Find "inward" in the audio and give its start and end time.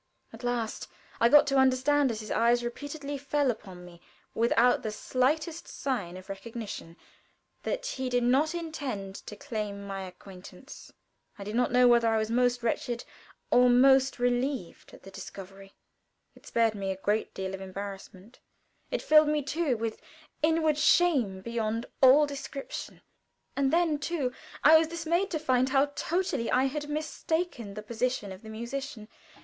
20.41-20.79